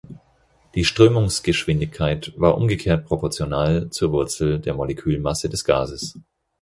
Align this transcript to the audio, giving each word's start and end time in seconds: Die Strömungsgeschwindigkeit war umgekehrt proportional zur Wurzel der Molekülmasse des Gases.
Die 0.73 0.83
Strömungsgeschwindigkeit 0.83 2.33
war 2.35 2.57
umgekehrt 2.57 3.05
proportional 3.05 3.91
zur 3.91 4.11
Wurzel 4.11 4.59
der 4.59 4.73
Molekülmasse 4.73 5.47
des 5.47 5.63
Gases. 5.63 6.17